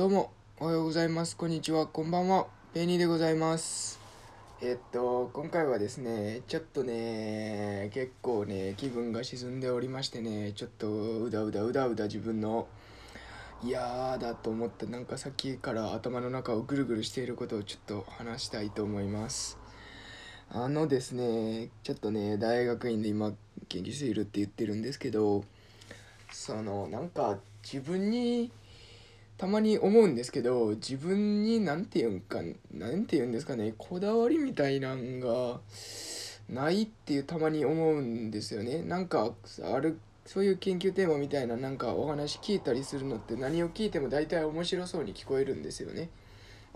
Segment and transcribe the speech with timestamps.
[0.00, 1.36] どうも、おはようございます。
[1.36, 2.46] こんにちは、こんばんは。
[2.72, 4.00] ペニーでございます。
[4.62, 12.66] えっと、今回はですね、ちょっとね、結構ね、気分が沈んでおりましてね、ちょっとうだうだうだうだ自分の
[13.62, 19.58] 嫌だと思った、なんかさっきから頭の中をぐるぐるしていることをちょっと話したいと思います。
[20.48, 23.34] あのですね、ちょっとね、大学院で今、
[23.68, 25.44] 研究しているって言ってるんですけど、
[26.32, 28.50] その、なんか自分に、
[29.40, 32.40] たまに思うんですけど自分に何て言うんか
[32.74, 35.60] なんて言うんですかねこだわりみたいなんが
[36.50, 38.82] ないっていうたまに思うんですよね。
[38.82, 39.32] なんか
[39.64, 46.10] あるそういう研究テーマみたいななんかお話聞いたりするのって何を聞いても大体面白そうに聞こえるんですよね。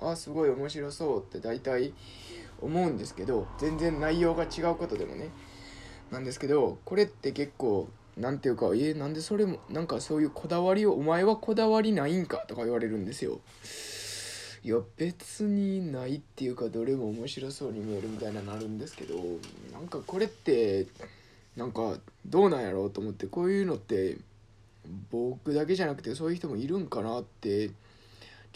[0.00, 1.92] あすごい面白そうって大体
[2.62, 5.28] 思うんですけど全然内容が違うことでもね。
[6.10, 13.40] なんですけどこれって結構なんていうか、えなんでそれも、なんかそういうこだわりを、お前はこだわりないんかとか言われるんですよ。
[14.62, 19.16] いや、別にないっていうか、どれも面白そうに見えるみたいななるんですけど、
[19.72, 20.86] なんかこれって、
[21.56, 24.16] なんかどうなんやろうと思って、こういうのって、
[25.10, 27.74] 僕だけじゃなくてそういう人もいるんかなって、ちょ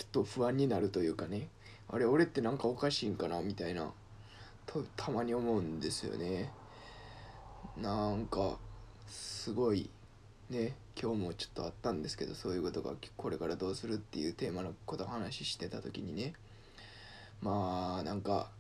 [0.05, 1.49] っと不安になるというかね、
[1.89, 3.93] あれ、俺ってなんかおかしいんかなみたいな、
[4.67, 6.53] とたまに思うんですよね。
[7.77, 8.59] なんか、
[9.09, 9.91] すごい
[10.51, 16.35] ね今日もちょっとあったんですけどそういうことがこれからどうするっていうテーマのことを話してた時にね。
[17.41, 18.51] まあなんか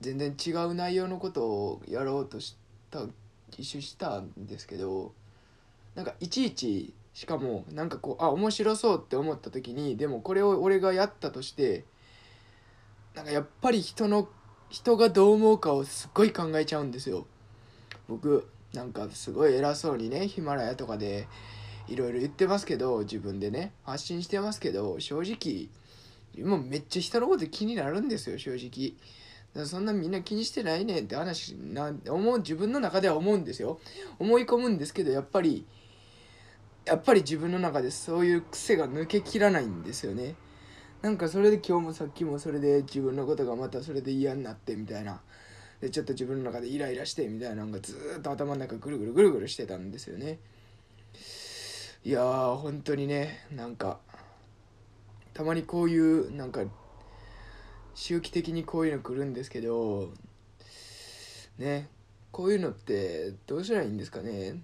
[0.00, 2.56] 全然違う内容のことをやろうとし
[2.90, 3.02] た
[3.56, 5.12] 一周したんですけど
[5.94, 11.84] なんかいちいちしかもなんかこうあ面白そうって思った時にでもこれを俺がやったとして
[13.14, 14.28] なんかやっぱり人の
[14.68, 17.26] 人がどう思うかをすっごい考えちゃうんですよ。
[18.08, 21.26] 僕なんかすごい偉そうにねヒマラヤとかで
[21.88, 25.68] いろいろ言ってますけど自分でね発信してますけど正直
[26.46, 28.94] もうめっちゃ人のこと気になるんですよ正直。
[29.64, 33.80] そんなみんな気にしてないねんって話な思う自分の中では思うんですよ。
[34.18, 35.66] 思い込むんですけどやっぱり
[36.84, 40.36] やっぱり自分の中でそういう癖が抜けきらないんですよね。
[41.02, 45.20] なんかそれで今日もさっきもそれで自分のことがまたそれで嫌になってみたいな。
[45.80, 50.38] でちょっと自分の中でイライラしてみたいなのがずっと頭の中ぐるぐるぐるぐるしてたんですよね。
[52.04, 53.98] いやー本当にねなんか
[55.34, 56.62] たまにこういうなんか
[57.94, 60.10] 周期的にこういうの来るんですけど
[61.58, 61.88] ね
[62.30, 64.60] こういうのってどうしたらいいんですかね。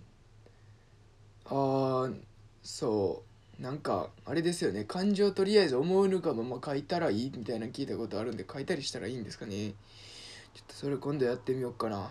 [1.46, 2.14] あー
[2.62, 3.22] そ
[3.58, 4.84] うなんかあれですよね。
[4.84, 9.74] 感情とりあえず思うぬかまま書いたらいいみたいな聞いたことあるんで書いたりしたらいいんですかね。
[10.54, 12.10] ちょっとそれ今度やってみようかな。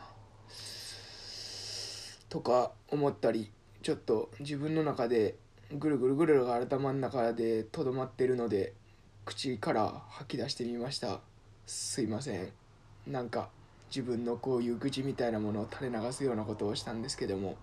[2.29, 3.51] とか思ったり
[3.83, 5.35] ちょっと自分の中で
[5.71, 8.73] ぐるぐるぐるが頭の中でとどまってるので
[9.25, 11.21] 口から吐き出してみました。
[11.65, 12.51] すいません。
[13.07, 13.49] なんか
[13.89, 17.55] 自分のこういう愚痴みたいなものを垂れ流すようなことをしたんですけども。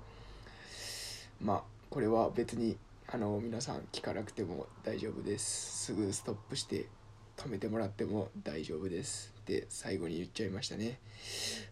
[1.43, 2.77] まあこれは別に
[3.09, 5.87] あの皆さん聞かなくても大丈夫です。
[5.87, 6.87] すぐストップして
[7.37, 9.40] 止めてもらっても大丈夫です。
[9.51, 11.01] って最後に言っちゃいましたね。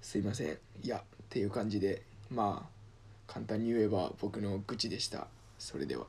[0.02, 0.58] すいません。
[0.82, 5.28] いやっていう感じでまあ簡単に言えば僕の愚痴でした。
[5.58, 6.06] それでは。